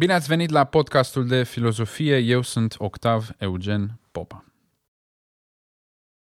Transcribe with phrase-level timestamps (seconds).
[0.00, 2.16] Bine ați venit la podcastul de filozofie.
[2.16, 4.44] Eu sunt Octav Eugen Popa.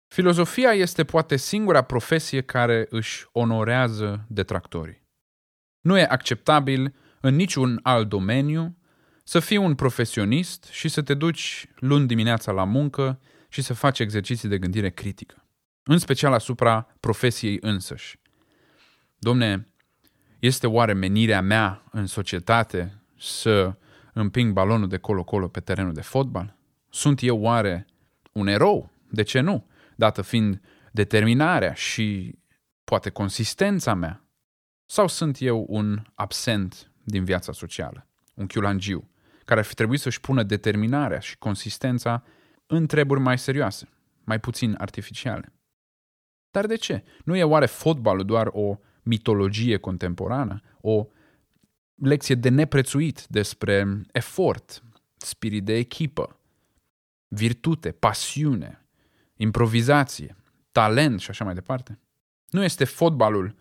[0.08, 5.08] Filozofia este poate singura profesie care își onorează detractorii.
[5.82, 8.78] Nu e acceptabil în niciun alt domeniu
[9.24, 14.00] să fii un profesionist și să te duci luni dimineața la muncă și să faci
[14.00, 15.48] exerciții de gândire critică,
[15.84, 18.20] în special asupra profesiei însăși.
[19.18, 19.68] Domne,
[20.40, 23.76] este oare menirea mea în societate să
[24.14, 26.58] împing balonul de colo-colo pe terenul de fotbal?
[26.90, 27.86] Sunt eu oare
[28.32, 28.92] un erou?
[29.10, 29.68] De ce nu?
[29.96, 32.36] Dată fiind determinarea și
[32.84, 34.24] poate consistența mea?
[34.86, 39.10] Sau sunt eu un absent din viața socială, un chiulangiu,
[39.46, 42.24] care ar fi trebuit să-și pună determinarea și consistența
[42.66, 43.90] în treburi mai serioase,
[44.24, 45.54] mai puțin artificiale?
[46.52, 47.04] Dar de ce?
[47.24, 51.08] Nu e oare fotbalul doar o mitologie contemporană, o
[52.02, 54.84] lecție de neprețuit despre efort,
[55.18, 56.40] spirit de echipă,
[57.28, 58.86] virtute, pasiune,
[59.36, 60.36] improvizație,
[60.72, 62.00] talent și așa mai departe.
[62.50, 63.56] Nu este fotbalul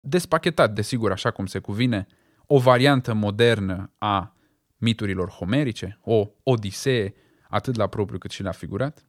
[0.00, 2.06] despachetat, desigur, așa cum se cuvine,
[2.46, 4.36] o variantă modernă a
[4.76, 7.14] miturilor homerice, o odisee,
[7.48, 9.06] atât la propriu cât și la figurat?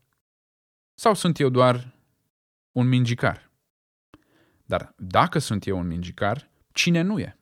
[0.93, 1.95] Sau sunt eu doar
[2.71, 3.51] un mingicar?
[4.65, 7.37] Dar dacă sunt eu un mingicar, cine nu e?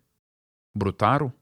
[0.78, 1.42] Brutarul?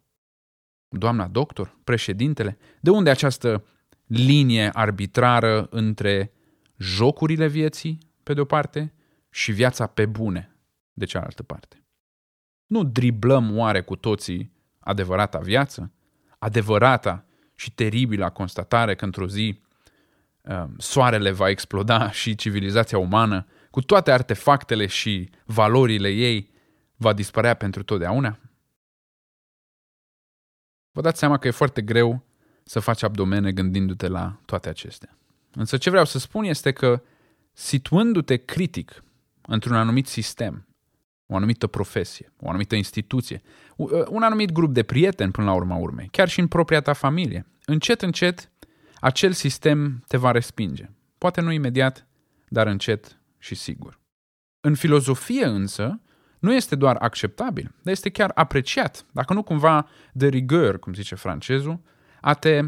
[0.87, 1.77] Doamna doctor?
[1.83, 2.57] Președintele?
[2.79, 3.65] De unde această
[4.07, 6.31] linie arbitrară între
[6.77, 8.93] jocurile vieții, pe de o parte,
[9.29, 10.55] și viața pe bune,
[10.93, 11.85] de cealaltă parte?
[12.65, 15.91] Nu driblăm oare cu toții adevărata viață?
[16.39, 19.61] Adevărata și teribilă constatare că într-o zi
[20.41, 26.51] uh, soarele va exploda și civilizația umană, cu toate artefactele și valorile ei,
[26.95, 28.39] va dispărea pentru totdeauna?
[30.91, 32.23] Vă dați seama că e foarte greu
[32.63, 35.17] să faci abdomene gândindu-te la toate acestea.
[35.53, 37.01] Însă ce vreau să spun este că
[37.53, 39.03] situându-te critic
[39.41, 40.65] într-un anumit sistem,
[41.25, 43.41] o anumită profesie, o anumită instituție,
[44.09, 47.45] un anumit grup de prieteni până la urma urmei, chiar și în propria ta familie,
[47.65, 48.51] încet, încet,
[48.99, 50.89] acel sistem te va respinge.
[51.17, 52.07] Poate nu imediat,
[52.47, 53.99] dar încet și sigur.
[54.59, 56.01] În filozofie însă,
[56.41, 61.15] nu este doar acceptabil, dar este chiar apreciat, dacă nu cumva de rigueur, cum zice
[61.15, 61.79] francezul,
[62.21, 62.61] a te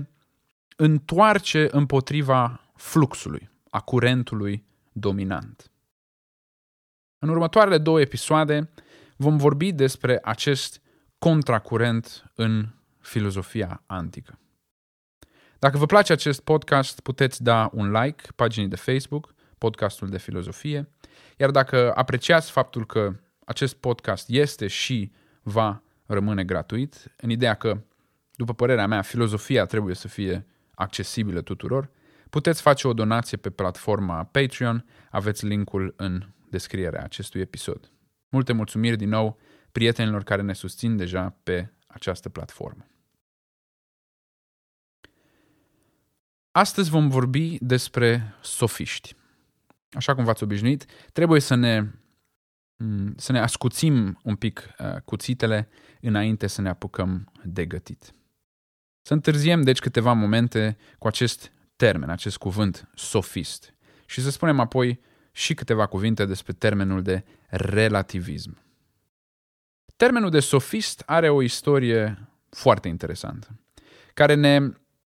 [0.75, 5.71] întoarce împotriva fluxului, a curentului dominant.
[7.19, 8.69] În următoarele două episoade
[9.17, 10.81] vom vorbi despre acest
[11.19, 12.67] contracurent în
[12.99, 14.39] filozofia antică.
[15.59, 20.89] Dacă vă place acest podcast, puteți da un like paginii de Facebook, podcastul de filozofie,
[21.37, 25.11] iar dacă apreciați faptul că acest podcast este și
[25.41, 27.83] va rămâne gratuit, în ideea că,
[28.35, 30.45] după părerea mea, filozofia trebuie să fie
[30.75, 31.89] accesibilă tuturor,
[32.29, 37.91] puteți face o donație pe platforma Patreon, aveți linkul în descrierea acestui episod.
[38.29, 39.39] Multe mulțumiri din nou
[39.71, 42.87] prietenilor care ne susțin deja pe această platformă.
[46.51, 49.15] Astăzi vom vorbi despre sofiști.
[49.91, 52.02] Așa cum v-ați obișnuit, trebuie să ne Mm,
[53.15, 55.69] să ne ascuțim un pic uh, cuțitele
[56.01, 58.13] înainte să ne apucăm de gătit.
[59.01, 63.73] Să întârziem, deci, câteva momente cu acest termen, acest cuvânt sofist
[64.05, 64.99] și să spunem apoi
[65.31, 68.57] și câteva cuvinte despre termenul de relativism.
[69.95, 73.59] Termenul de sofist are o istorie foarte interesantă,
[74.13, 74.59] care ne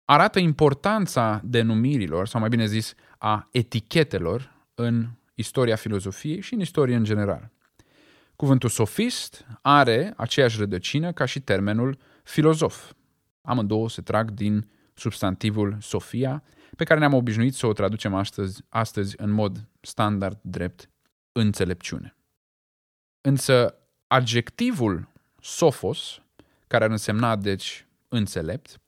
[0.05, 6.95] arată importanța denumirilor, sau mai bine zis, a etichetelor în istoria filozofiei și în istorie
[6.95, 7.51] în general.
[8.35, 12.91] Cuvântul sofist are aceeași rădăcină ca și termenul filozof.
[13.41, 16.43] Amândouă se trag din substantivul sofia,
[16.75, 20.89] pe care ne-am obișnuit să o traducem astăzi, astăzi în mod standard drept
[21.31, 22.15] înțelepciune.
[23.21, 23.75] Însă
[24.07, 25.07] adjectivul
[25.41, 26.21] sofos,
[26.67, 28.81] care ar însemna deci înțelept,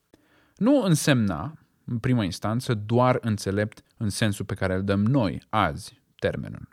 [0.55, 6.01] nu însemna, în primă instanță, doar înțelept în sensul pe care îl dăm noi azi
[6.15, 6.67] termenului.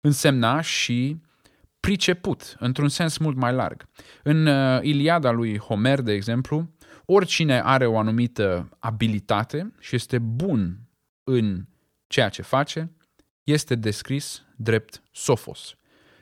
[0.00, 1.20] Însemna și
[1.86, 3.88] priceput, într-un sens mult mai larg.
[4.22, 6.70] În uh, Iliada lui Homer, de exemplu,
[7.04, 10.78] oricine are o anumită abilitate și este bun
[11.24, 11.66] în
[12.06, 12.92] ceea ce face,
[13.44, 15.74] este descris drept sofos.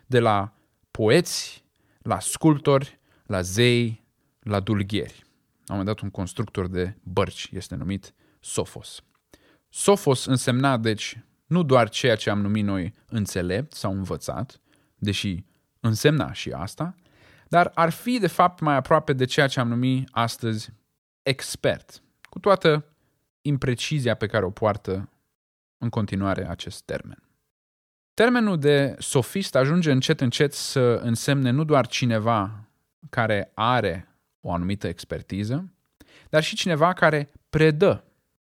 [0.07, 0.55] De la
[0.91, 1.65] poeți,
[1.99, 4.05] la sculptori, la zei,
[4.41, 5.23] la dulghieri.
[5.23, 9.05] Am moment dat un constructor de bărci este numit sofos.
[9.69, 14.61] Sofos însemna, deci, nu doar ceea ce am numit noi înțelept sau învățat,
[14.97, 15.45] deși
[15.85, 16.95] însemna și asta,
[17.49, 20.71] dar ar fi de fapt mai aproape de ceea ce am numit astăzi
[21.23, 22.85] expert, cu toată
[23.41, 25.09] imprecizia pe care o poartă
[25.79, 27.19] în continuare acest termen.
[28.15, 32.69] Termenul de sofist ajunge încet încet să însemne nu doar cineva
[33.11, 34.09] care are
[34.41, 35.73] o anumită expertiză,
[36.29, 38.05] dar și cineva care predă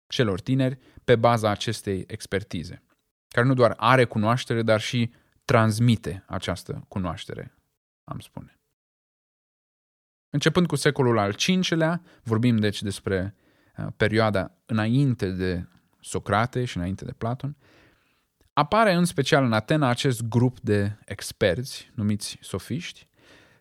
[0.07, 2.83] celor tineri pe baza acestei expertize,
[3.29, 5.13] care nu doar are cunoaștere, dar și
[5.45, 7.55] transmite această cunoaștere,
[8.05, 8.57] am spune.
[10.31, 11.37] Începând cu secolul al
[11.69, 13.35] V-lea, vorbim deci despre
[13.77, 15.67] uh, perioada înainte de
[16.01, 17.57] Socrate și înainte de Platon,
[18.53, 23.09] apare în special în Atena acest grup de experți, numiți sofiști,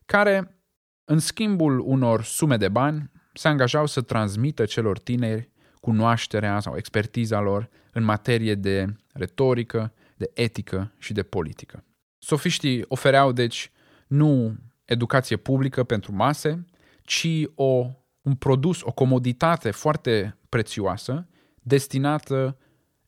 [0.06, 0.57] care,
[1.06, 5.50] în schimbul unor sume de bani, se angajau să transmită celor tineri
[5.80, 11.83] cunoașterea sau expertiza lor în materie de retorică, de etică și de politică.
[12.18, 13.71] Sofiștii ofereau, deci,
[14.07, 16.65] nu educație publică pentru mase,
[17.03, 17.88] ci o,
[18.21, 21.27] un produs, o comoditate foarte prețioasă,
[21.62, 22.57] destinată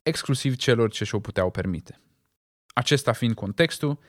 [0.04, 2.00] exclusiv celor ce și-o puteau permite.
[2.74, 4.00] Acesta fiind contextul,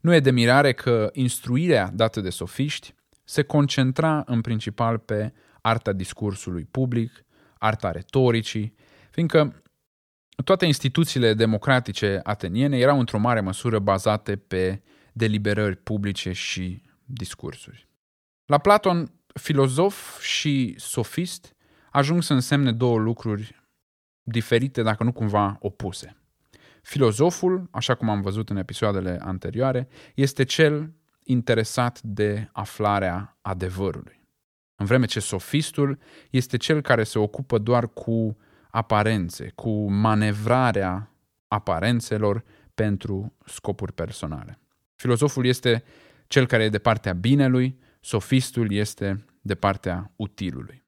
[0.00, 2.94] nu e de mirare că instruirea dată de sofiști
[3.24, 7.24] se concentra în principal pe arta discursului public,
[7.58, 8.74] arta retoricii,
[9.10, 9.62] fiindcă
[10.44, 14.82] toate instituțiile democratice ateniene erau într-o mare măsură bazate pe
[15.12, 17.88] deliberări publice și discursuri.
[18.44, 21.56] La Platon, filozof și sofist
[21.90, 23.62] ajung să însemne două lucruri
[24.22, 26.16] diferite, dacă nu cumva opuse.
[26.82, 30.92] Filozoful, așa cum am văzut în episoadele anterioare, este cel
[31.22, 34.20] interesat de aflarea adevărului.
[34.76, 35.98] În vreme ce sofistul
[36.30, 38.36] este cel care se ocupă doar cu
[38.70, 41.10] aparențe, cu manevrarea
[41.48, 42.44] aparențelor
[42.74, 44.58] pentru scopuri personale.
[44.94, 45.84] Filozoful este
[46.26, 50.84] cel care e de partea binelui, sofistul este de partea utilului.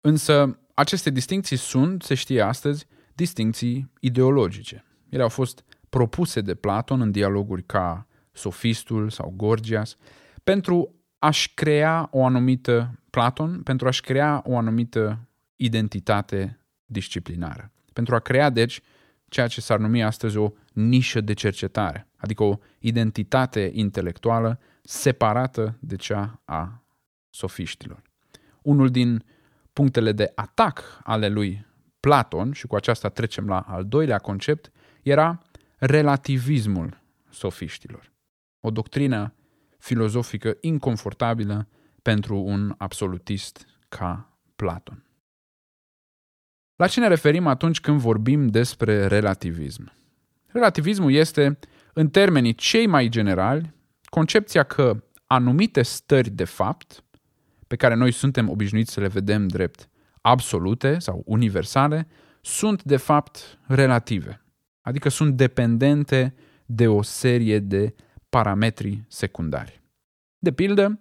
[0.00, 4.84] Însă, aceste distinții sunt, se știe astăzi, distinții ideologice.
[5.08, 9.96] Ele au fost propuse de Platon în dialoguri ca Sofistul sau Gorgias
[10.44, 17.72] pentru a-și crea o anumită, Platon, pentru a-și crea o anumită identitate disciplinară.
[17.92, 18.80] Pentru a crea, deci,
[19.28, 25.96] ceea ce s-ar numi astăzi o nișă de cercetare, adică o identitate intelectuală separată de
[25.96, 26.82] cea a
[27.30, 28.02] sofiștilor.
[28.62, 29.24] Unul din
[29.72, 31.66] punctele de atac ale lui
[32.00, 34.70] Platon, și cu aceasta trecem la al doilea concept,
[35.02, 35.42] era
[35.76, 37.00] relativismul
[37.30, 38.12] sofiștilor.
[38.60, 39.34] O doctrină
[39.78, 41.68] filozofică inconfortabilă
[42.02, 45.07] pentru un absolutist ca Platon.
[46.78, 49.92] La ce ne referim atunci când vorbim despre relativism?
[50.46, 51.58] Relativismul este,
[51.92, 57.04] în termenii cei mai generali, concepția că anumite stări de fapt
[57.66, 59.88] pe care noi suntem obișnuiți să le vedem drept
[60.20, 62.08] absolute sau universale,
[62.40, 64.44] sunt de fapt relative,
[64.80, 66.34] adică sunt dependente
[66.66, 67.94] de o serie de
[68.28, 69.82] parametri secundari.
[70.38, 71.00] De pildă,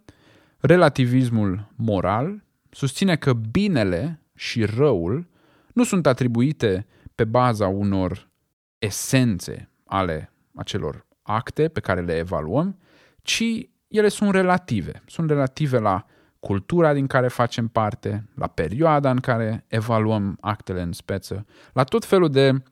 [0.57, 5.35] relativismul moral susține că binele și răul
[5.77, 8.29] nu sunt atribuite pe baza unor
[8.77, 12.79] esențe ale acelor acte pe care le evaluăm,
[13.21, 13.43] ci
[13.87, 15.03] ele sunt relative.
[15.05, 16.05] Sunt relative la
[16.39, 22.05] cultura din care facem parte, la perioada în care evaluăm actele în speță, la tot
[22.05, 22.63] felul de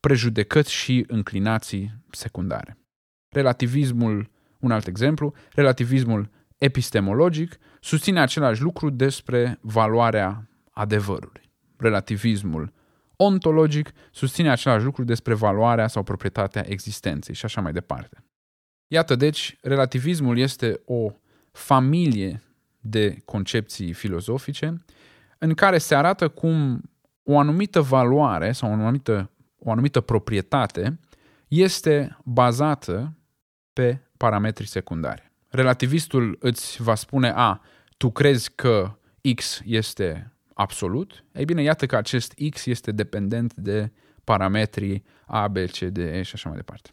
[0.00, 2.78] prejudecăți și înclinații secundare.
[3.28, 11.41] Relativismul, un alt exemplu, relativismul epistemologic susține același lucru despre valoarea adevărului.
[11.82, 12.72] Relativismul
[13.16, 18.24] ontologic susține același lucru despre valoarea sau proprietatea existenței și așa mai departe.
[18.86, 21.12] Iată deci, relativismul este o
[21.50, 22.42] familie
[22.80, 24.84] de concepții filozofice
[25.38, 26.82] în care se arată cum
[27.22, 31.00] o anumită valoare sau o anumită, o anumită proprietate
[31.48, 33.16] este bazată
[33.72, 35.32] pe parametri secundari.
[35.48, 37.60] Relativistul îți va spune, a,
[37.96, 38.96] tu crezi că
[39.34, 40.32] X este
[40.62, 41.24] absolut?
[41.32, 43.92] Ei bine, iată că acest X este dependent de
[44.24, 46.90] parametrii A, B, C, D, E și așa mai departe.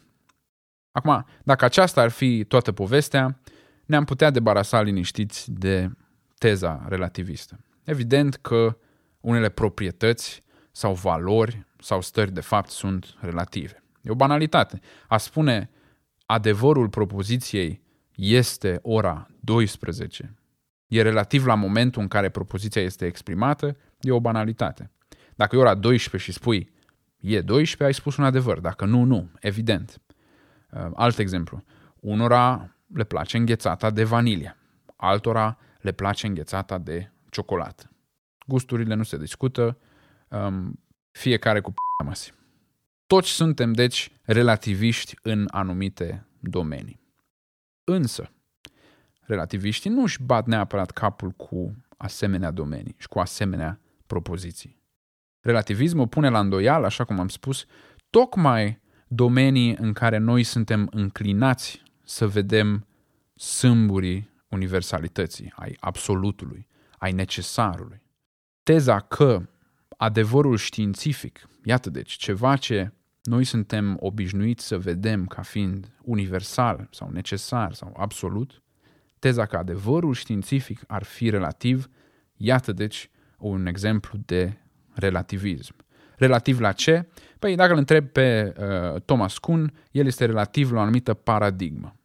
[0.92, 3.40] Acum, dacă aceasta ar fi toată povestea,
[3.86, 5.92] ne-am putea debarasa liniștiți de
[6.38, 7.60] teza relativistă.
[7.84, 8.78] Evident că
[9.20, 13.84] unele proprietăți sau valori sau stări de fapt sunt relative.
[14.02, 14.80] E o banalitate.
[15.08, 15.70] A spune
[16.26, 17.82] adevărul propoziției
[18.16, 20.36] este ora 12,
[20.90, 24.92] e relativ la momentul în care propoziția este exprimată, e o banalitate.
[25.36, 26.72] Dacă e ora 12 și spui
[27.20, 28.60] e 12, ai spus un adevăr.
[28.60, 29.30] Dacă nu, nu.
[29.40, 30.02] Evident.
[30.72, 31.64] Uh, alt exemplu.
[32.00, 34.58] Unora le place înghețata de vanilie,
[34.96, 37.90] altora le place înghețata de ciocolată.
[38.48, 39.78] gusturile nu se discută,
[40.28, 40.80] um,
[41.12, 42.34] fiecare cu p***a măsi.
[43.08, 47.00] Toți suntem, deci, relativiști în anumite domenii.
[47.84, 48.32] Însă,
[49.30, 54.82] relativiștii nu își bat neapărat capul cu asemenea domenii și cu asemenea propoziții.
[55.40, 57.66] Relativismul pune la îndoială, așa cum am spus,
[58.10, 62.88] tocmai domenii în care noi suntem înclinați să vedem
[63.36, 66.68] sâmburii universalității, ai absolutului,
[66.98, 68.02] ai necesarului.
[68.64, 69.50] Teza că
[69.98, 72.94] adevărul științific, iată deci, ceva ce
[73.24, 78.62] noi suntem obișnuiți să vedem ca fiind universal sau necesar sau absolut,
[79.20, 81.90] teza că adevărul științific ar fi relativ,
[82.38, 84.58] iată deci un exemplu de
[84.94, 85.76] relativism.
[86.16, 87.10] Relativ la ce?
[87.40, 92.00] Păi dacă îl întreb pe uh, Thomas Kuhn, el este relativ la o anumită paradigmă.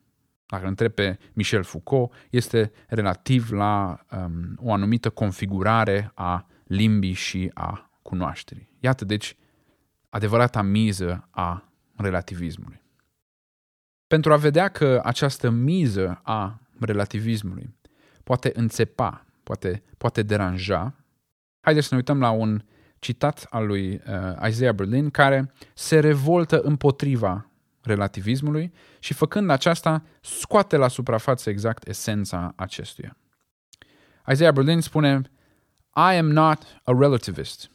[0.46, 7.12] Dacă îl întreb pe Michel Foucault, este relativ la um, o anumită configurare a limbii
[7.12, 8.68] și a cunoașterii.
[8.80, 9.36] Iată, deci,
[10.08, 12.82] adevărata miză a relativismului.
[14.06, 17.74] Pentru a vedea că această miză a relativismului
[18.24, 20.94] poate înțepa, poate, poate deranja,
[21.60, 22.64] haideți să ne uităm la un
[22.98, 27.46] citat al lui uh, Isaiah Berlin care se revoltă împotriva
[27.82, 33.16] relativismului și făcând aceasta scoate la suprafață exact esența acestuia.
[34.32, 35.22] Isaiah Berlin spune
[35.96, 37.70] I am not a relativist.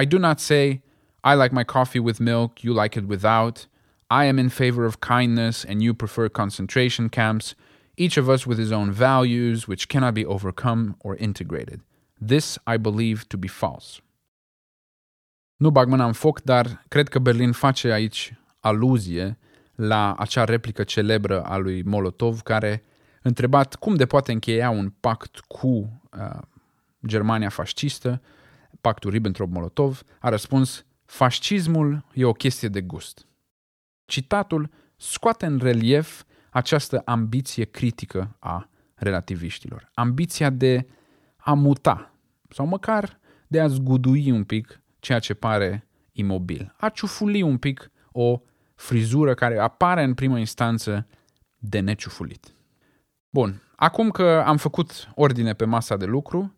[0.00, 0.82] I do not say
[1.22, 3.68] I like my coffee with milk, you like it without.
[4.10, 7.54] I am in favor of kindness and you prefer concentration camps,
[8.00, 11.80] each of us with his own values which cannot be overcome or integrated.
[12.26, 14.00] This I believe to be false.
[15.56, 19.38] Nu bag mâna în foc, dar cred că Berlin face aici aluzie
[19.74, 22.82] la acea replică celebră a lui Molotov, care,
[23.22, 26.38] întrebat cum de poate încheia un pact cu uh,
[27.06, 28.22] Germania fascistă,
[28.80, 33.26] pactul Ribbentrop-Molotov, a răspuns, fascismul e o chestie de gust.
[34.04, 39.90] Citatul scoate în relief această ambiție critică a relativiștilor.
[39.94, 40.86] Ambiția de
[41.36, 42.14] a muta
[42.48, 46.74] sau măcar de a zgudui un pic ceea ce pare imobil.
[46.78, 48.40] A ciufuli un pic o
[48.74, 51.06] frizură care apare în primă instanță
[51.58, 52.54] de neciufulit.
[53.30, 56.54] Bun, acum că am făcut ordine pe masa de lucru,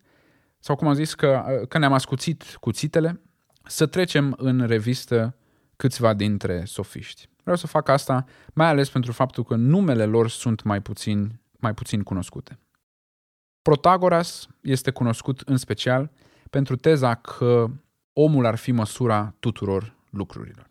[0.59, 3.21] sau cum am zis, că, că ne-am ascuțit cuțitele,
[3.65, 5.37] să trecem în revistă
[5.77, 7.29] câțiva dintre sofiști.
[7.43, 11.75] Vreau să fac asta mai ales pentru faptul că numele lor sunt mai puțin, mai
[11.75, 12.59] puțin cunoscute.
[13.63, 16.11] Protagoras este cunoscut în special
[16.51, 17.67] pentru teza că
[18.13, 20.71] omul ar fi măsura tuturor lucrurilor.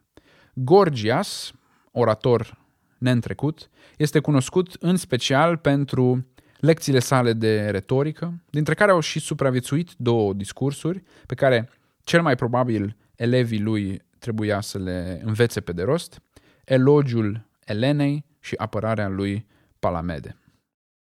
[0.53, 1.53] Gorgias,
[1.91, 2.57] orator
[2.97, 6.27] neîntrecut, este cunoscut în special pentru
[6.59, 11.69] lecțiile sale de retorică, dintre care au și supraviețuit două discursuri pe care
[12.03, 16.21] cel mai probabil elevii lui trebuia să le învețe pe de rost,
[16.63, 19.45] elogiul Elenei și apărarea lui
[19.79, 20.35] Palamede.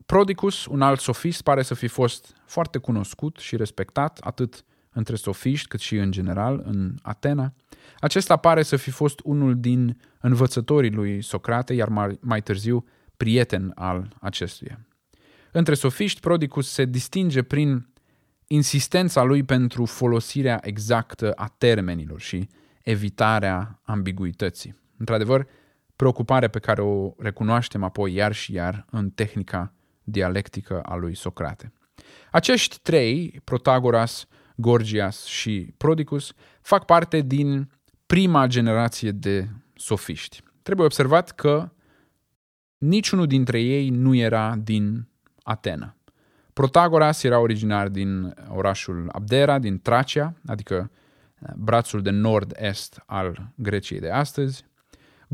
[0.05, 5.67] Prodicus, un alt sofist, pare să fi fost foarte cunoscut și respectat atât între sofiști
[5.67, 7.53] cât și în general în Atena.
[7.99, 12.85] Acesta pare să fi fost unul din învățătorii lui Socrate, iar mai, mai târziu
[13.17, 14.79] prieten al acestuia.
[15.51, 17.87] Între sofiști, Prodicus se distinge prin
[18.47, 22.47] insistența lui pentru folosirea exactă a termenilor și
[22.83, 24.75] evitarea ambiguității.
[24.97, 25.47] Într-adevăr,
[25.95, 29.73] preocupare pe care o recunoaștem apoi iar și iar în tehnica
[30.03, 31.71] dialectică a lui Socrate.
[32.31, 37.71] Acești trei, Protagoras, Gorgias și Prodicus, fac parte din
[38.05, 40.41] prima generație de sofiști.
[40.61, 41.69] Trebuie observat că
[42.77, 45.07] niciunul dintre ei nu era din
[45.43, 45.95] Atena.
[46.53, 50.91] Protagoras era originar din orașul Abdera, din Tracia, adică
[51.39, 54.65] eh, brațul de nord-est al Greciei de astăzi.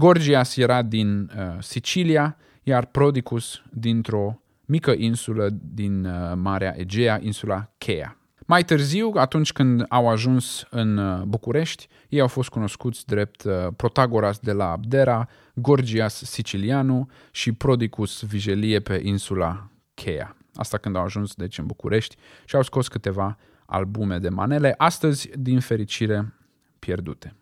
[0.01, 7.71] Gorgias era din uh, Sicilia, iar Prodicus dintr-o mică insulă din uh, Marea Egea, insula
[7.77, 8.17] Cheia.
[8.45, 13.53] Mai târziu, atunci când au ajuns în uh, București, ei au fost cunoscuți drept uh,
[13.75, 20.35] Protagoras de la Abdera, Gorgias Sicilianu și Prodicus Vigelie pe insula Cheia.
[20.53, 22.15] Asta când au ajuns deci în București
[22.45, 26.33] și au scos câteva albume de manele, astăzi, din fericire,
[26.79, 27.35] pierdute.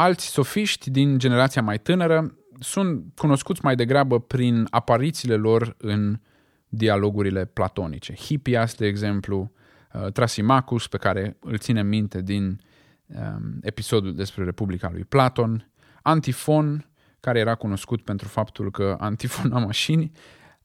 [0.00, 6.20] Alți sofiști din generația mai tânără sunt cunoscuți mai degrabă prin aparițiile lor în
[6.68, 8.14] dialogurile platonice.
[8.14, 9.52] Hippias, de exemplu,
[9.92, 12.60] uh, Trasimacus, pe care îl ținem minte din
[13.06, 15.70] um, episodul despre Republica lui Platon,
[16.02, 16.90] Antifon,
[17.20, 20.10] care era cunoscut pentru faptul că antifona mașini,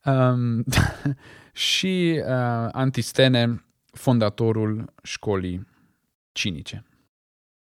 [0.06, 0.64] um,
[1.72, 5.68] și uh, Antistene, fondatorul școlii
[6.32, 6.86] cinice.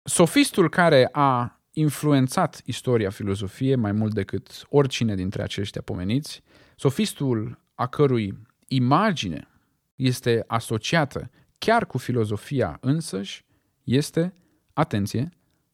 [0.06, 6.42] Sofistul care a influențat istoria filozofiei mai mult decât oricine dintre aceștia pomeniți,
[6.76, 9.48] sofistul a cărui imagine
[9.94, 13.44] este asociată chiar cu filozofia însăși,
[13.84, 14.34] este,
[14.72, 15.28] atenție,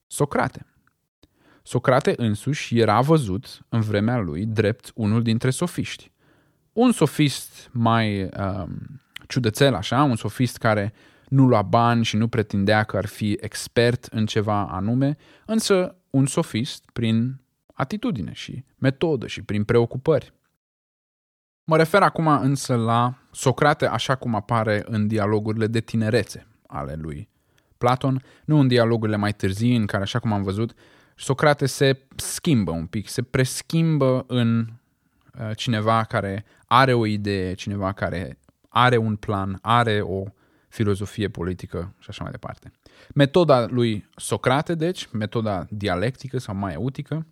[0.06, 0.66] Socrate.
[1.62, 6.12] Socrate însuși era văzut în vremea lui drept unul dintre sofiști.
[6.72, 10.92] Un sofist mai um, ciudățel așa, un sofist care
[11.30, 16.26] nu lua bani și nu pretindea că ar fi expert în ceva anume, însă un
[16.26, 17.40] sofist prin
[17.74, 20.32] atitudine și metodă și prin preocupări.
[21.64, 27.28] Mă refer acum însă la Socrate așa cum apare în dialogurile de tinerețe ale lui
[27.78, 30.74] Platon, nu în dialogurile mai târzii în care, așa cum am văzut,
[31.16, 37.92] Socrate se schimbă un pic, se preschimbă în uh, cineva care are o idee, cineva
[37.92, 40.24] care are un plan, are o
[40.70, 42.72] filozofie politică și așa mai departe.
[43.14, 47.26] Metoda lui Socrate, deci, metoda dialectică sau maieutică,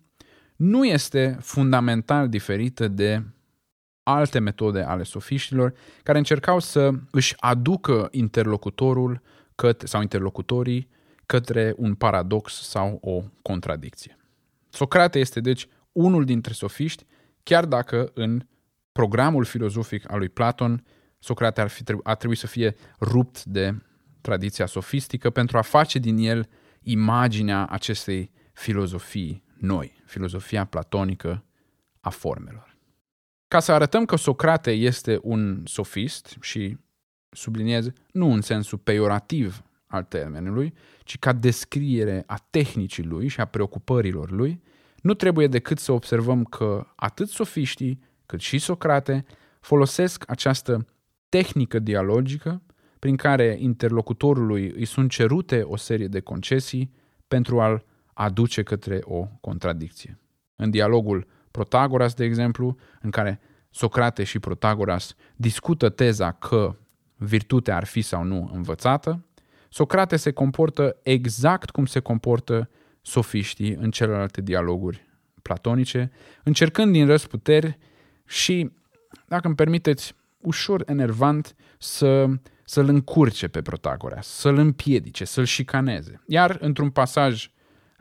[0.55, 3.23] nu este fundamental diferită de
[4.03, 9.21] alte metode ale sofiștilor care încercau să își aducă interlocutorul
[9.55, 10.89] către, sau interlocutorii
[11.25, 14.17] către un paradox sau o contradicție.
[14.69, 17.05] Socrate este deci unul dintre sofiști,
[17.43, 18.45] chiar dacă în
[18.91, 20.83] programul filozofic al lui Platon
[21.19, 23.75] Socrate ar, fi, ar trebui să fie rupt de
[24.21, 26.49] tradiția sofistică pentru a face din el
[26.81, 31.43] imaginea acestei filozofii noi, filozofia platonică
[31.99, 32.77] a formelor.
[33.47, 36.77] Ca să arătăm că Socrate este un sofist și
[37.29, 40.73] subliniez nu în sensul peiorativ al termenului,
[41.03, 44.61] ci ca descriere a tehnicii lui și a preocupărilor lui,
[45.01, 49.25] nu trebuie decât să observăm că atât sofiștii cât și Socrate
[49.59, 50.87] folosesc această
[51.29, 52.61] tehnică dialogică
[52.99, 56.93] prin care interlocutorului îi sunt cerute o serie de concesii
[57.27, 60.19] pentru a-l aduce către o contradicție.
[60.55, 63.39] În dialogul Protagoras, de exemplu, în care
[63.69, 66.75] Socrate și Protagoras discută teza că
[67.15, 69.23] virtutea ar fi sau nu învățată,
[69.69, 72.69] Socrate se comportă exact cum se comportă
[73.01, 75.07] sofiștii în celelalte dialoguri
[75.41, 76.11] platonice,
[76.43, 77.77] încercând din răsputeri
[78.25, 78.71] și,
[79.27, 82.25] dacă îmi permiteți, ușor enervant să,
[82.63, 86.21] să-l încurce pe Protagoras, să-l împiedice, să-l șicaneze.
[86.27, 87.49] Iar într-un pasaj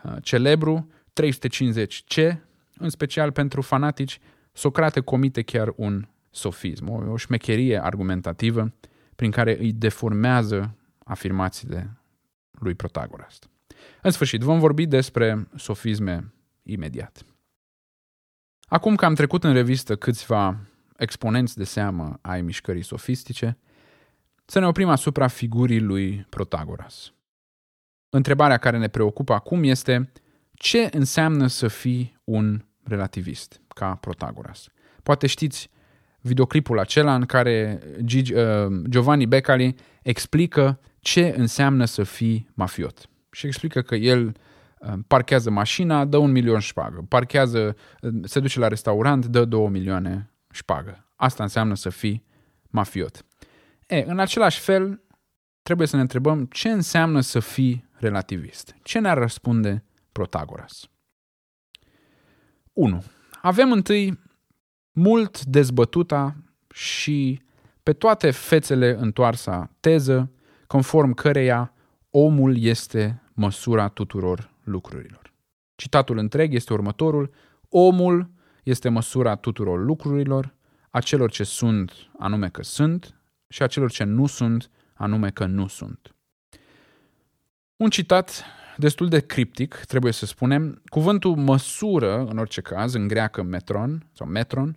[0.05, 0.91] uh, celebru,
[1.23, 2.37] 350C,
[2.77, 4.21] în special pentru fanatici,
[4.59, 8.75] Socrate comite chiar un sofism, o, o șmecherie argumentativă
[9.17, 12.01] prin care îi deformează afirmațiile
[12.51, 13.39] lui Protagoras.
[14.03, 17.25] În sfârșit, vom vorbi despre sofisme imediat.
[18.67, 20.59] Acum că am trecut în revistă câțiva
[20.99, 23.59] exponenți de seamă ai mișcării sofistice,
[24.45, 27.13] să ne oprim asupra figurii lui Protagoras.
[28.11, 30.13] Întrebarea care ne preocupă acum este
[30.55, 34.69] ce înseamnă să fii un relativist ca Protagoras.
[35.03, 35.71] Poate știți
[36.21, 43.09] videoclipul acela în care Gigi, uh, Giovanni Beccali explică ce înseamnă să fii mafiot.
[43.31, 44.27] Și explică că el
[44.79, 47.05] uh, parchează mașina, dă un milion șpagă.
[47.09, 51.07] Parchează, uh, se duce la restaurant, dă două milioane șpagă.
[51.17, 52.25] Asta înseamnă să fii
[52.71, 53.25] mafiot.
[53.87, 55.03] E, în același fel,
[55.63, 58.75] trebuie să ne întrebăm ce înseamnă să fii relativist.
[58.83, 60.89] Ce ne-ar răspunde Protagoras?
[62.73, 63.05] 1.
[63.43, 64.21] Avem întâi
[64.93, 66.37] mult dezbătuta
[66.75, 67.43] și
[67.83, 70.31] pe toate fețele întoarsa teză,
[70.67, 71.73] conform căreia
[72.11, 75.33] omul este măsura tuturor lucrurilor.
[75.75, 77.31] Citatul întreg este următorul,
[77.69, 78.31] omul
[78.69, 80.55] este măsura tuturor lucrurilor,
[80.91, 85.47] a celor ce sunt, anume că sunt, și a celor ce nu sunt, anume că
[85.47, 86.15] nu sunt.
[87.77, 88.45] Un citat
[88.77, 90.83] destul de criptic, trebuie să spunem.
[90.85, 94.77] Cuvântul măsură, în orice caz, în greacă metron sau metron,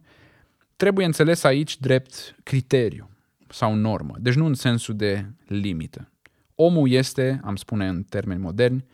[0.75, 3.09] trebuie înțeles aici drept criteriu
[3.49, 6.11] sau normă, deci nu în sensul de limită.
[6.55, 8.85] Omul este, am spune în termeni moderni,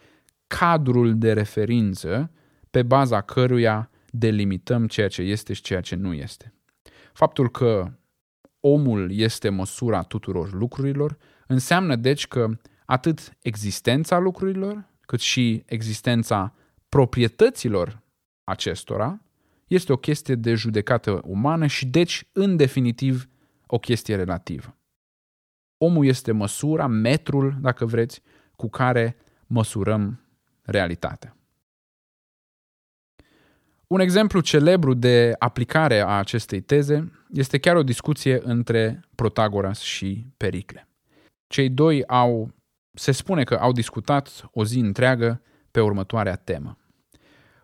[0.47, 2.31] cadrul de referință
[2.71, 6.53] pe baza căruia delimităm ceea ce este și ceea ce nu este.
[7.13, 7.91] Faptul că
[8.59, 11.17] omul este măsura tuturor lucrurilor
[11.47, 12.49] înseamnă deci că
[12.85, 16.53] atât existența lucrurilor, cât și existența
[16.89, 18.01] proprietăților
[18.43, 19.21] acestora
[19.67, 23.27] este o chestie de judecată umană și deci, în definitiv,
[23.65, 24.77] o chestie relativă.
[25.77, 28.21] Omul este măsura, metrul, dacă vreți,
[28.55, 29.15] cu care
[29.45, 30.21] măsurăm
[30.61, 31.36] realitatea.
[33.87, 40.25] Un exemplu celebru de aplicare a acestei teze este chiar o discuție între Protagoras și
[40.37, 40.87] Pericle.
[41.47, 42.53] Cei doi au,
[42.93, 46.77] se spune că au discutat o zi întreagă pe următoarea temă.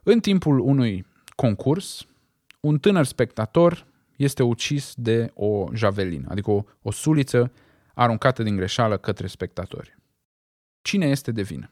[0.03, 1.05] În timpul unui
[1.35, 2.05] concurs,
[2.59, 7.51] un tânăr spectator este ucis de o javelină, adică o, o suliță
[7.93, 9.97] aruncată din greșeală către spectatori.
[10.81, 11.71] Cine este de vină?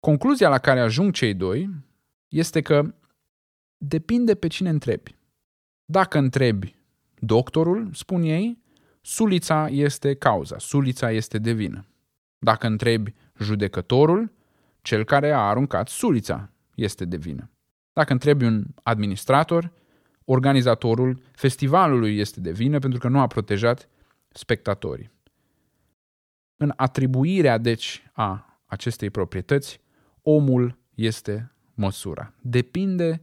[0.00, 1.70] Concluzia la care ajung cei doi
[2.28, 2.94] este că
[3.82, 5.16] depinde pe cine întrebi.
[5.84, 6.74] Dacă întrebi
[7.18, 8.62] doctorul, spun ei,
[9.00, 11.86] sulița este cauza, sulița este de vină.
[12.38, 14.32] Dacă întrebi judecătorul,
[14.82, 17.50] cel care a aruncat sulița este de vină.
[17.92, 19.72] Dacă întrebi un administrator,
[20.24, 23.88] organizatorul festivalului este de vină pentru că nu a protejat
[24.28, 25.10] spectatorii.
[26.56, 29.80] În atribuirea, deci, a acestei proprietăți,
[30.22, 32.34] omul este măsura.
[32.40, 33.22] Depinde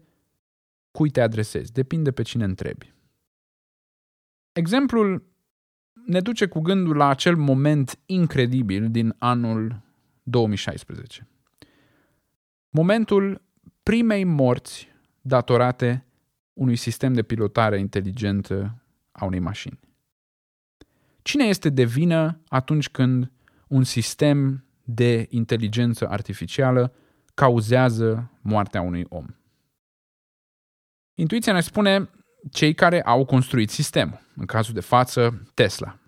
[0.98, 2.94] cui te adresezi, depinde pe cine întrebi.
[4.52, 5.24] Exemplul
[6.06, 9.82] ne duce cu gândul la acel moment incredibil din anul
[10.24, 11.28] 2016.
[12.70, 13.42] Momentul
[13.84, 14.88] primei morți
[15.22, 16.06] datorate
[16.54, 19.80] unui sistem de pilotare inteligentă a unei mașini.
[21.22, 23.32] Cine este de vină atunci când
[23.68, 26.94] un sistem de inteligență artificială
[27.34, 29.37] cauzează moartea unui om?
[31.20, 32.10] Intuiția ne spune
[32.52, 36.00] cei care au construit sistemul, în cazul de față Tesla.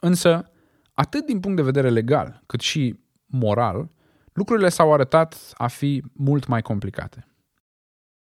[0.00, 0.50] Însă,
[0.94, 3.90] atât din punct de vedere legal, cât și moral,
[4.32, 7.26] lucrurile s-au arătat a fi mult mai complicate.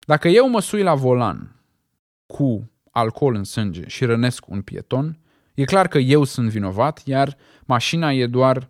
[0.07, 1.61] Dacă eu mă sui la volan
[2.25, 5.19] cu alcool în sânge și rănesc un pieton,
[5.53, 8.69] e clar că eu sunt vinovat, iar mașina e doar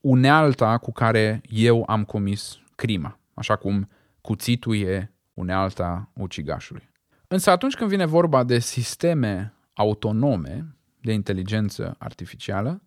[0.00, 3.88] unealta cu care eu am comis crima, așa cum
[4.20, 6.88] cuțitul e unealta ucigașului.
[7.28, 12.82] Însă atunci când vine vorba de sisteme autonome de inteligență artificială,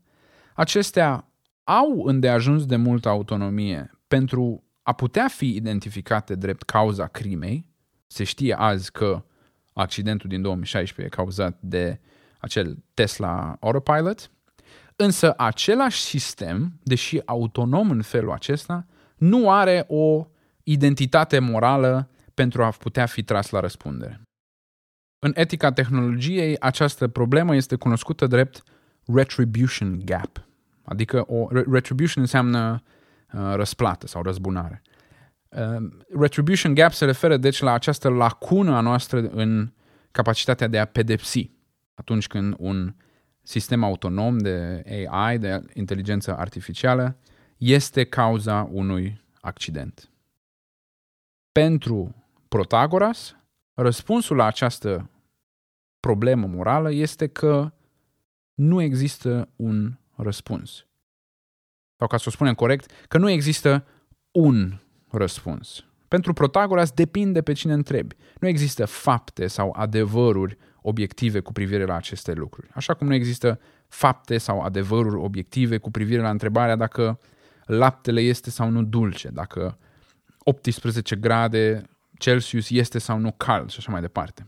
[0.54, 1.28] acestea
[1.64, 7.66] au îndeajuns de multă autonomie pentru a putea fi identificate drept cauza crimei.
[8.08, 9.24] Se știe azi că
[9.74, 12.00] accidentul din 2016 e cauzat de
[12.40, 14.32] acel Tesla Autopilot,
[14.96, 18.86] însă același sistem, deși autonom în felul acesta,
[19.16, 20.28] nu are o
[20.64, 24.22] identitate morală pentru a putea fi tras la răspundere.
[25.20, 28.64] În etica tehnologiei, această problemă este cunoscută drept
[29.06, 30.48] retribution gap,
[30.84, 32.84] adică o retribution înseamnă
[33.34, 34.82] uh, răsplată sau răzbunare.
[35.50, 39.72] Uh, retribution gap se referă deci la această lacună a noastră în
[40.12, 41.52] capacitatea de a pedepsi
[41.94, 42.96] atunci când un
[43.42, 47.18] sistem autonom de AI, de inteligență artificială,
[47.58, 50.10] este cauza unui accident.
[51.52, 52.23] Pentru
[52.54, 53.36] Protagoras,
[53.74, 55.10] răspunsul la această
[56.00, 57.72] problemă morală este că
[58.54, 60.86] nu există un răspuns.
[61.98, 63.86] Sau ca să o spunem corect, că nu există
[64.32, 64.80] un
[65.12, 65.86] răspuns.
[66.08, 68.16] Pentru Protagoras depinde pe cine întrebi.
[68.40, 72.70] Nu există fapte sau adevăruri obiective cu privire la aceste lucruri.
[72.74, 77.20] Așa cum nu există fapte sau adevăruri obiective cu privire la întrebarea dacă
[77.66, 79.78] laptele este sau nu dulce, dacă
[80.40, 81.88] 18 grade
[82.24, 84.48] Celsius este sau nu cald și așa mai departe.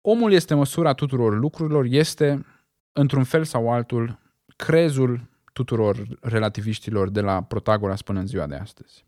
[0.00, 2.46] Omul este măsura tuturor lucrurilor, este,
[2.92, 4.18] într-un fel sau altul,
[4.56, 9.04] crezul tuturor relativiștilor de la Protagoras până în ziua de astăzi.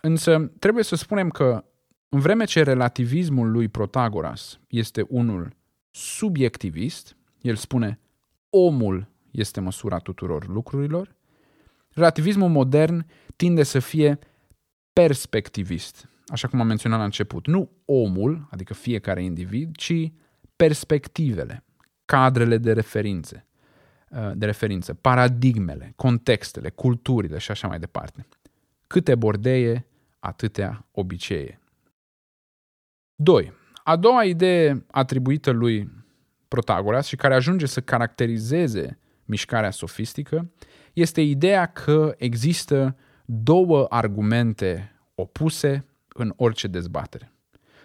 [0.00, 1.64] Însă trebuie să spunem că
[2.08, 5.56] în vreme ce relativismul lui Protagoras este unul
[5.90, 8.00] subiectivist, el spune
[8.50, 11.16] omul este măsura tuturor lucrurilor,
[11.88, 14.18] relativismul modern tinde să fie
[14.92, 17.46] perspectivist, așa cum am menționat la început.
[17.46, 20.12] Nu omul, adică fiecare individ, ci
[20.56, 21.64] perspectivele,
[22.04, 23.46] cadrele de referințe,
[24.10, 28.26] uh, de referință, paradigmele, contextele, culturile și așa mai departe.
[28.86, 29.86] Câte bordeie,
[30.18, 31.60] atâtea obicee.
[33.14, 33.52] 2.
[33.84, 35.90] A doua idee atribuită lui
[36.48, 40.50] Protagoras și care ajunge să caracterizeze mișcarea sofistică
[40.92, 42.96] este ideea că există
[43.32, 47.32] două argumente opuse în orice dezbatere.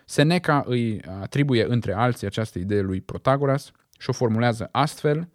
[0.05, 5.29] Seneca îi atribuie între alții această idee lui Protagoras și o formulează astfel,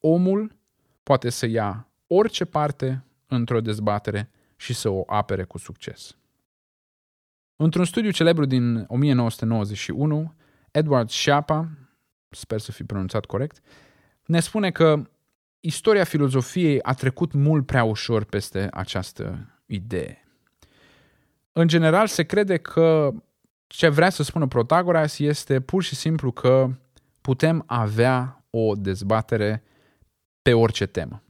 [0.00, 0.56] omul
[1.02, 6.16] poate să ia orice parte într-o dezbatere și să o apere cu succes.
[7.56, 10.34] Într-un studiu celebru din 1991,
[10.70, 11.68] Edward Schiappa,
[12.30, 13.60] sper să fi pronunțat corect,
[14.24, 15.02] ne spune că
[15.66, 20.24] istoria filozofiei a trecut mult prea ușor peste această idee.
[21.52, 23.12] În general, se crede că
[23.66, 26.70] ce vrea să spună Protagoras este pur și simplu că
[27.20, 29.62] putem avea o dezbatere
[30.42, 31.22] pe orice temă.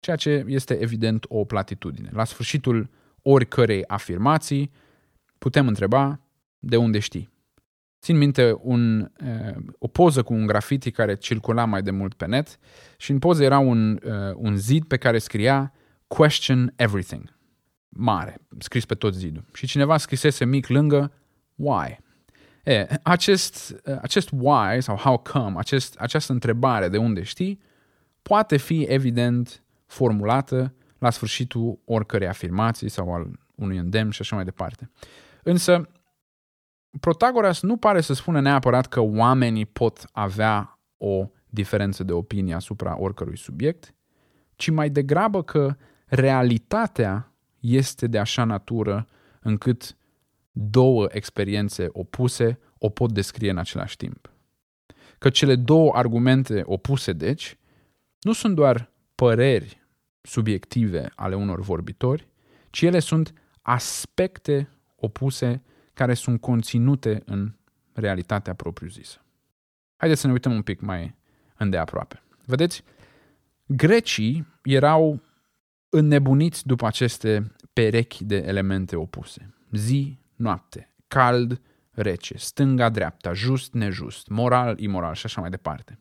[0.00, 2.10] Ceea ce este evident o platitudine.
[2.12, 2.90] La sfârșitul
[3.22, 4.70] oricărei afirmații
[5.38, 6.20] putem întreba
[6.58, 7.33] de unde știi.
[8.04, 9.10] Țin minte un,
[9.78, 12.58] o poză cu un graffiti care circula mai de mult pe net
[12.96, 14.00] și în poză era un,
[14.34, 15.72] un zid pe care scria
[16.06, 17.36] Question everything.
[17.88, 19.44] Mare, scris pe tot zidul.
[19.52, 21.12] Și cineva scrisese mic lângă
[21.54, 21.98] Why?
[22.64, 27.60] E, acest, acest why sau how come, acest, această întrebare de unde știi,
[28.22, 34.44] poate fi evident formulată la sfârșitul oricărei afirmații sau al unui îndemn și așa mai
[34.44, 34.90] departe.
[35.42, 35.88] Însă,
[37.00, 43.00] Protagoras nu pare să spună neapărat că oamenii pot avea o diferență de opinie asupra
[43.00, 43.94] oricărui subiect,
[44.56, 45.76] ci mai degrabă că
[46.06, 49.06] realitatea este de așa natură
[49.40, 49.96] încât
[50.52, 54.30] două experiențe opuse o pot descrie în același timp.
[55.18, 57.58] Că cele două argumente opuse, deci,
[58.20, 59.82] nu sunt doar păreri
[60.20, 62.28] subiective ale unor vorbitori,
[62.70, 65.62] ci ele sunt aspecte opuse
[65.94, 67.52] care sunt conținute în
[67.92, 69.24] realitatea propriu-zisă.
[69.96, 71.14] Haideți să ne uităm un pic mai
[71.56, 72.22] îndeaproape.
[72.44, 72.82] Vedeți,
[73.66, 75.20] grecii erau
[75.88, 79.54] înnebuniți după aceste perechi de elemente opuse.
[79.70, 85.98] Zi, noapte, cald, rece, stânga-dreapta, just-nejust, moral-imoral și așa mai departe.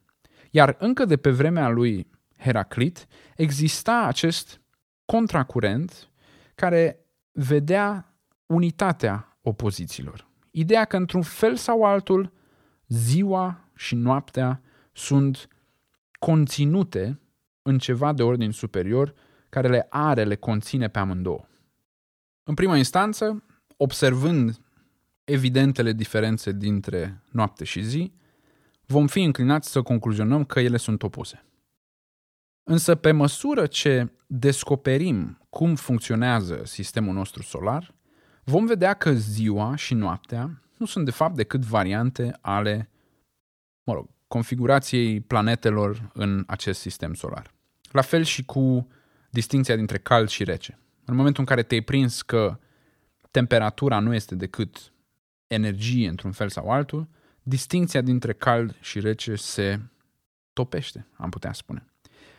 [0.51, 4.61] Iar încă de pe vremea lui Heraclit exista acest
[5.05, 6.09] contracurent
[6.55, 6.99] care
[7.31, 10.27] vedea unitatea opozițiilor.
[10.51, 12.31] Ideea că într-un fel sau altul
[12.87, 15.47] ziua și noaptea sunt
[16.19, 17.19] conținute
[17.61, 19.13] în ceva de ordin superior
[19.49, 21.47] care le are, le conține pe amândouă.
[22.43, 23.43] În prima instanță,
[23.77, 24.59] observând
[25.23, 28.13] evidentele diferențe dintre noapte și zi,
[28.85, 31.45] vom fi înclinați să concluzionăm că ele sunt opuse.
[32.63, 37.92] Însă, pe măsură ce descoperim cum funcționează sistemul nostru solar,
[38.43, 42.89] vom vedea că ziua și noaptea nu sunt de fapt decât variante ale,
[43.83, 47.53] mă rog, configurației planetelor în acest sistem solar.
[47.91, 48.87] La fel și cu
[49.29, 50.79] distinția dintre cald și rece.
[51.05, 52.59] În momentul în care te-ai prins că
[53.31, 54.93] temperatura nu este decât
[55.47, 57.07] energie într-un fel sau altul,
[57.43, 59.79] distinția dintre cald și rece se
[60.53, 61.85] topește, am putea spune.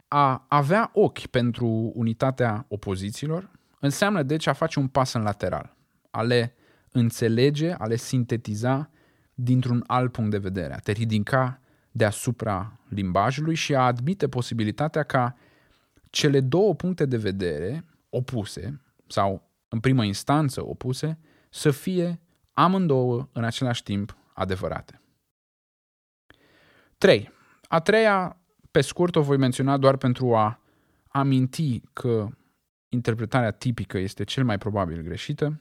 [0.09, 5.77] A avea ochi pentru unitatea opozițiilor înseamnă deci a face un pas în lateral,
[6.15, 6.55] a le
[6.91, 8.91] înțelege, a le sintetiza
[9.35, 15.37] dintr-un alt punct de vedere, a te ridica deasupra limbajului și a admite posibilitatea ca
[16.11, 21.19] cele două puncte de vedere opuse sau în primă instanță opuse
[21.51, 22.21] să fie
[22.53, 25.01] amândouă în același timp adevărate.
[26.99, 27.31] 3.
[27.69, 30.61] A treia, pe scurt, o voi menționa doar pentru a
[31.09, 32.29] aminti că
[32.89, 35.59] interpretarea tipică este cel mai probabil greșită.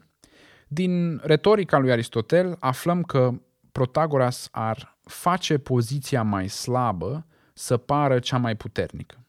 [0.74, 3.40] Din retorica lui Aristotel aflăm că
[3.72, 9.24] Protagoras ar face poziția mai slabă să pară cea mai puternică.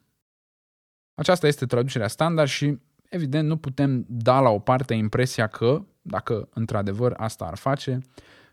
[1.16, 2.80] Aceasta este traducerea standard și,
[3.10, 8.00] evident, nu putem da la o parte impresia că, dacă într-adevăr asta ar face,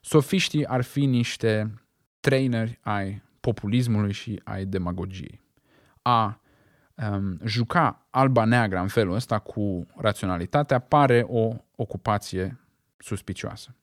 [0.00, 1.74] sofiștii ar fi niște
[2.20, 5.40] traineri ai populismului și ai demagogiei.
[6.02, 6.40] A
[6.94, 12.61] um, juca alba-neagra în felul ăsta cu raționalitatea pare o ocupație
[13.02, 13.76] suspicioasă.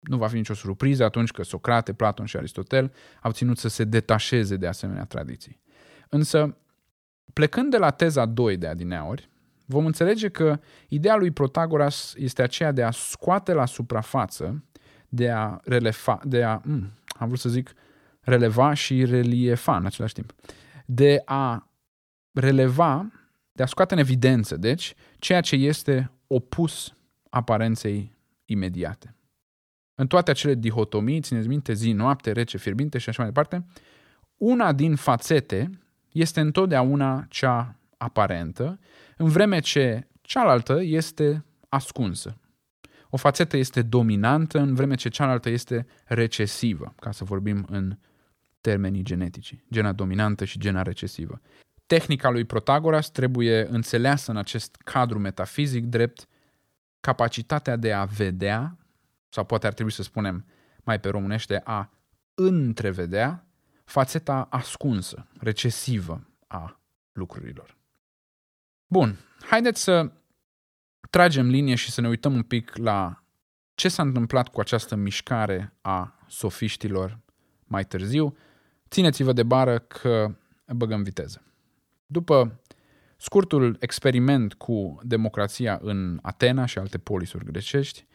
[0.00, 2.92] Nu va fi nicio surpriză atunci că Socrate, Platon și Aristotel
[3.22, 5.60] au ținut să se detașeze de asemenea tradiții.
[6.08, 6.56] Însă,
[7.32, 9.30] plecând de la teza 2 de adineauri,
[9.64, 14.64] vom înțelege că ideea lui Protagoras este aceea de a scoate la suprafață,
[15.08, 17.72] de a relefa, de a, mm, am vrut să zic,
[18.20, 20.34] releva și reliefa în același timp,
[20.86, 21.70] de a
[22.32, 23.10] releva,
[23.52, 26.94] de a scoate în evidență, deci, ceea ce este opus
[27.36, 29.14] aparenței imediate.
[29.94, 33.66] În toate acele dihotomii, țineți minte, zi, noapte, rece, fierbinte și așa mai departe,
[34.36, 35.70] una din fațete
[36.12, 38.78] este întotdeauna cea aparentă,
[39.16, 42.40] în vreme ce cealaltă este ascunsă.
[43.10, 47.98] O fațetă este dominantă, în vreme ce cealaltă este recesivă, ca să vorbim în
[48.60, 51.40] termenii genetici, gena dominantă și gena recesivă.
[51.86, 56.28] Tehnica lui Protagoras trebuie înțeleasă în acest cadru metafizic drept
[57.00, 58.76] capacitatea de a vedea,
[59.28, 60.46] sau poate ar trebui să spunem
[60.84, 61.90] mai pe românește, a
[62.34, 63.46] întrevedea
[63.84, 66.80] fațeta ascunsă, recesivă a
[67.12, 67.76] lucrurilor.
[68.86, 70.12] Bun, haideți să
[71.10, 73.24] tragem linie și să ne uităm un pic la
[73.74, 77.18] ce s-a întâmplat cu această mișcare a sofiștilor
[77.64, 78.36] mai târziu.
[78.88, 81.42] Țineți-vă de bară că băgăm viteză.
[82.06, 82.60] După
[83.26, 88.06] scurtul experiment cu democrația în Atena și alte polisuri grecești,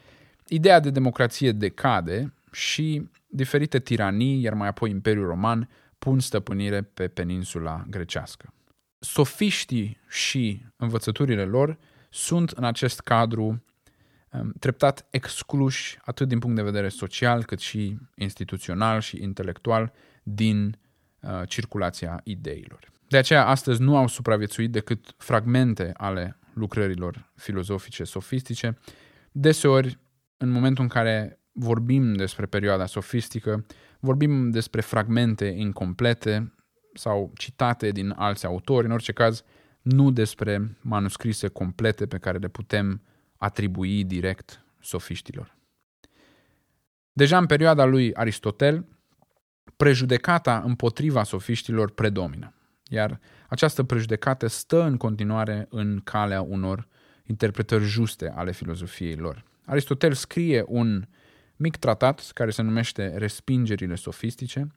[0.48, 5.70] ideea de democrație decade și diferite tiranii, iar mai apoi Imperiul Roman,
[6.00, 8.54] pun stăpânire pe peninsula grecească.
[9.00, 11.78] Sofiștii și învățăturile lor
[12.10, 13.64] sunt în acest cadru
[14.32, 19.94] um, treptat excluși atât din punct de vedere social cât și instituțional și intelectual
[20.24, 20.78] din
[21.20, 22.92] uh, circulația ideilor.
[23.12, 28.78] De aceea, astăzi nu au supraviețuit decât fragmente ale lucrărilor filozofice sofistice.
[29.32, 30.00] Deseori,
[30.38, 33.66] în momentul în care vorbim despre perioada sofistică,
[34.00, 36.54] vorbim despre fragmente incomplete
[36.94, 39.44] sau citate din alți autori, în orice caz,
[39.82, 43.02] nu despre manuscrise complete pe care le putem
[43.38, 45.58] atribui direct sofiștilor.
[47.14, 48.86] Deja în perioada lui Aristotel,
[49.78, 52.56] prejudecata împotriva sofiștilor predomină,
[52.92, 56.88] iar această prejudecată stă în continuare în calea unor
[57.24, 59.44] interpretări juste ale filozofiei lor.
[59.66, 61.08] Aristotel scrie un
[61.56, 64.68] mic tratat care se numește Respingerile sofistice,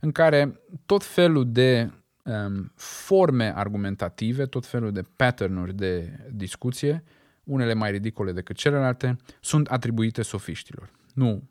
[0.00, 1.90] în care tot felul de
[2.24, 7.04] um, forme argumentative, tot felul de patternuri de discuție,
[7.44, 10.90] unele mai ridicole decât celelalte, sunt atribuite sofiștilor.
[11.14, 11.48] Nu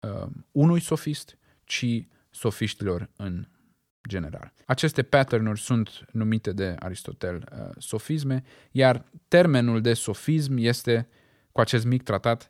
[0.00, 3.46] uh, unui sofist, ci sofiștilor în
[4.08, 4.52] general.
[4.66, 11.08] Aceste patternuri sunt numite de Aristotel uh, sofisme, iar termenul de sofism este,
[11.52, 12.48] cu acest mic tratat,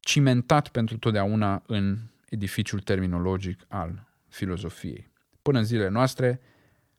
[0.00, 5.10] cimentat pentru totdeauna în edificiul terminologic al filozofiei.
[5.42, 6.40] Până în zilele noastre,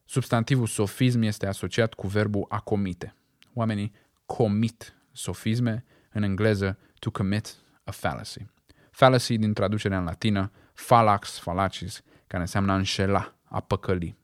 [0.06, 3.16] substantivul sofism este asociat cu verbul a comite.
[3.54, 3.94] Oamenii
[4.26, 8.46] comit sofisme, în engleză to commit a fallacy.
[8.92, 14.18] Fallacy din traducerea în latină, fallax, fallacis, care înseamnă a înșela, a păcăli.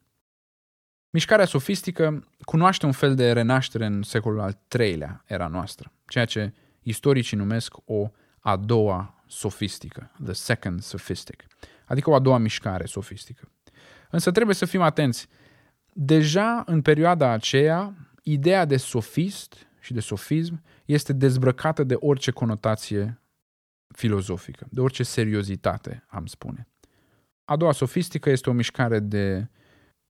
[1.09, 6.53] Mișcarea sofistică cunoaște un fel de renaștere în secolul al III-lea era noastră, ceea ce
[6.81, 11.45] istoricii numesc o a doua sofistică, the second sophistic,
[11.85, 13.51] adică o a doua mișcare sofistică.
[14.09, 15.27] Însă trebuie să fim atenți.
[15.93, 23.21] Deja în perioada aceea, ideea de sofist și de sofism este dezbrăcată de orice conotație
[23.87, 26.67] filozofică, de orice seriozitate, am spune.
[27.45, 29.49] A doua sofistică este o mișcare de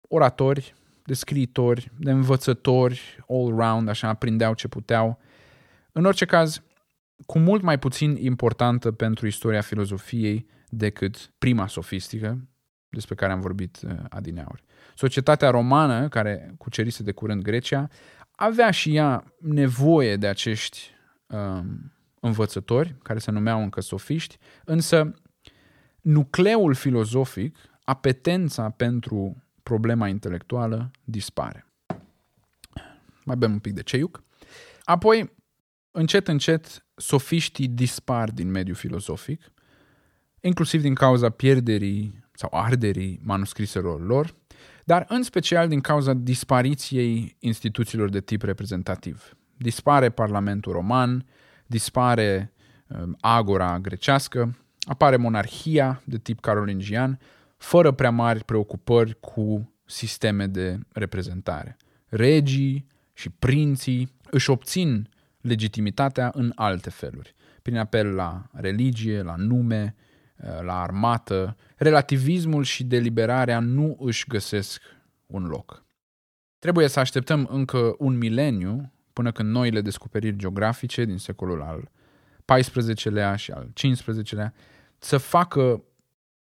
[0.10, 5.20] oratori, de scriitori, de învățători, all-round, așa, prindeau ce puteau.
[5.92, 6.62] În orice caz,
[7.26, 12.48] cu mult mai puțin importantă pentru istoria filozofiei decât prima sofistică,
[12.90, 14.64] despre care am vorbit uh, adineauri.
[14.96, 17.90] Societatea romană, care cucerise de curând Grecia,
[18.32, 20.90] avea și ea nevoie de acești
[21.28, 25.14] um, învățători, care se numeau încă sofiști, însă
[26.06, 31.66] nucleul filozofic, apetența pentru problema intelectuală dispare.
[33.24, 34.24] Mai bem un pic de ceiuc.
[34.84, 35.34] Apoi,
[35.92, 39.52] încet, încet, sofiștii dispar din mediul filozofic,
[40.40, 44.36] inclusiv din cauza pierderii sau arderii manuscriselor lor,
[44.84, 49.38] dar în special din cauza dispariției instituțiilor de tip reprezentativ.
[49.58, 51.26] Dispare Parlamentul Roman,
[51.66, 52.54] dispare
[52.88, 57.20] um, agora grecească, apare monarhia de tip carolingian,
[57.58, 61.78] fără prea mari preocupări cu sisteme de reprezentare.
[62.08, 65.10] Regii și prinții își obțin
[65.42, 69.96] legitimitatea în alte feluri, prin apel la religie, la nume,
[70.62, 71.56] la armată.
[71.76, 74.82] Relativismul și deliberarea nu își găsesc
[75.26, 75.86] un loc.
[76.60, 81.92] Trebuie să așteptăm încă un mileniu până când noile descoperiri geografice din secolul al
[82.46, 84.54] XIV-lea și al XV-lea
[84.98, 85.84] să facă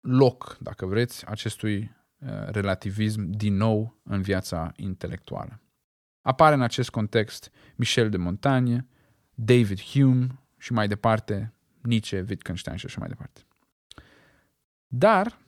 [0.00, 5.60] loc, dacă vreți, acestui uh, relativism din nou în viața intelectuală.
[6.20, 8.86] Apare în acest context Michel de Montaigne,
[9.34, 10.26] David Hume
[10.58, 13.40] și mai departe Nietzsche, Wittgenstein și așa mai departe.
[14.86, 15.38] Dar,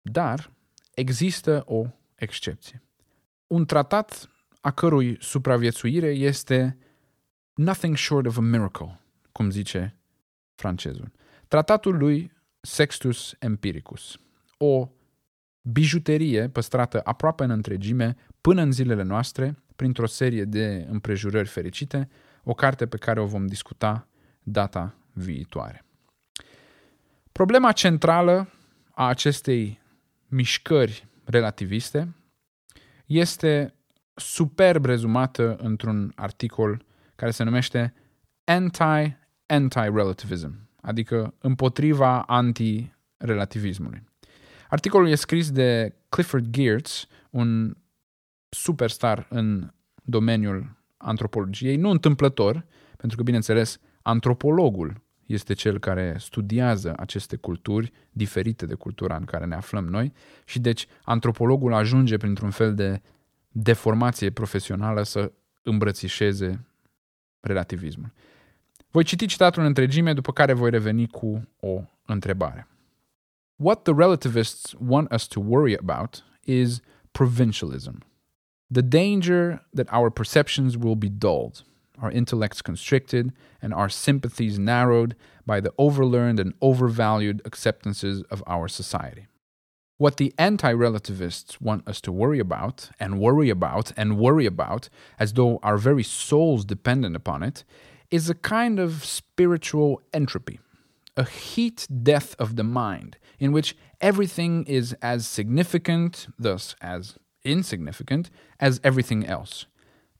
[0.00, 0.50] dar,
[0.94, 2.82] există o excepție.
[3.46, 6.78] Un tratat a cărui supraviețuire este
[7.54, 9.00] nothing short of a miracle,
[9.36, 9.96] cum zice
[10.54, 11.12] francezul.
[11.48, 14.18] Tratatul lui Sextus Empiricus,
[14.56, 14.88] o
[15.62, 22.08] bijuterie păstrată aproape în întregime până în zilele noastre, printr-o serie de împrejurări fericite,
[22.44, 24.08] o carte pe care o vom discuta
[24.42, 25.84] data viitoare.
[27.32, 28.48] Problema centrală
[28.90, 29.80] a acestei
[30.28, 32.14] mișcări relativiste
[33.06, 33.74] este
[34.14, 36.84] superb rezumată într-un articol
[37.14, 37.94] care se numește
[39.46, 44.02] Anti-Anti-Relativism, adică împotriva anti-relativismului.
[44.68, 47.76] Articolul e scris de Clifford Geertz, un
[48.48, 49.70] superstar în
[50.02, 52.64] domeniul antropologiei, nu întâmplător,
[52.96, 59.44] pentru că, bineînțeles, antropologul este cel care studiază aceste culturi diferite de cultura în care
[59.44, 60.12] ne aflăm noi
[60.44, 63.02] și deci antropologul ajunge printr-un fel de
[63.48, 65.32] deformație profesională să
[65.62, 66.66] îmbrățișeze
[67.40, 68.12] relativismul.
[68.96, 72.68] Voi citi citatul în întregime, după care voi reveni cu o întrebare.
[73.56, 76.80] What the relativists want us to worry about is
[77.10, 78.02] provincialism.
[78.72, 81.64] The danger that our perceptions will be dulled,
[82.02, 88.68] our intellects constricted, and our sympathies narrowed by the overlearned and overvalued acceptances of our
[88.68, 89.26] society.
[89.98, 94.88] What the anti relativists want us to worry about, and worry about, and worry about,
[95.18, 97.64] as though our very souls depended upon it,
[98.10, 100.60] is a kind of spiritual entropy,
[101.16, 108.30] a heat death of the mind, in which everything is as significant, thus as insignificant,
[108.60, 109.66] as everything else.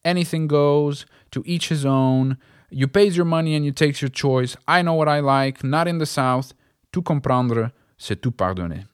[0.04, 2.38] Anything goes, to each his own,
[2.70, 5.88] you pays your money and you takes your choice, I know what I like, not
[5.88, 6.52] in the South,
[6.92, 8.86] tout comprendre, c'est tout pardonner.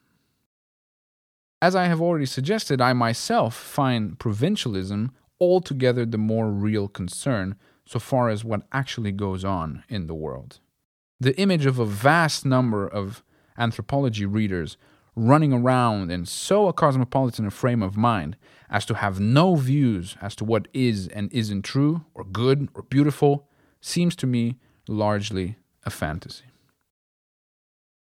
[1.61, 7.99] As I have already suggested, I myself find provincialism altogether the more real concern so
[7.99, 10.61] far as what actually goes on in the world.
[11.21, 13.23] The image of a vast number of
[13.57, 14.77] anthropology readers
[15.15, 18.37] running around in so a cosmopolitan a frame of mind
[18.71, 22.83] as to have no views as to what is and isn't true, or good, or
[22.83, 23.49] beautiful,
[23.81, 24.59] seems to me
[24.89, 26.45] largely a fantasy.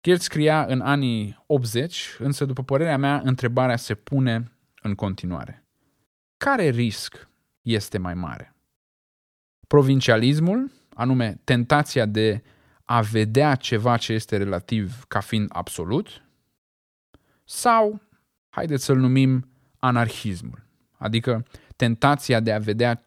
[0.02, 4.52] Kiel scria în anii 80, însă, după părerea mea, întrebarea se pune
[4.82, 5.66] în continuare.
[6.38, 7.30] Care risc
[7.62, 8.51] este mai mare?
[9.72, 12.44] Provincialismul, anume tentația de
[12.84, 16.24] a vedea ceva ce este relativ ca fiind absolut,
[17.44, 18.02] sau,
[18.50, 19.50] haideți să-l numim
[19.80, 20.66] anarhismul,
[20.98, 21.46] adică
[21.76, 23.06] tentația de a vedea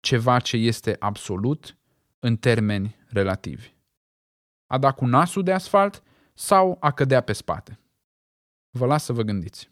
[0.00, 1.76] ceva ce este absolut
[2.18, 3.74] în termeni relativi.
[4.66, 6.02] A da cu nasul de asfalt
[6.34, 7.78] sau a cădea pe spate.
[8.70, 9.71] Vă las să vă gândiți.